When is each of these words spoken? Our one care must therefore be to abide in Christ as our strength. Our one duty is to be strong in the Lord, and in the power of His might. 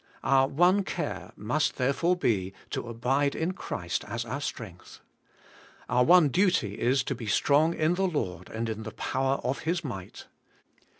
Our 0.23 0.47
one 0.47 0.83
care 0.83 1.31
must 1.35 1.75
therefore 1.77 2.15
be 2.15 2.53
to 2.71 2.87
abide 2.87 3.35
in 3.35 3.51
Christ 3.51 4.03
as 4.05 4.25
our 4.25 4.41
strength. 4.41 4.99
Our 5.87 6.03
one 6.03 6.29
duty 6.29 6.73
is 6.79 7.03
to 7.03 7.13
be 7.13 7.27
strong 7.27 7.75
in 7.75 7.93
the 7.93 8.07
Lord, 8.07 8.49
and 8.49 8.67
in 8.67 8.81
the 8.81 8.93
power 8.93 9.35
of 9.43 9.59
His 9.59 9.83
might. 9.83 10.25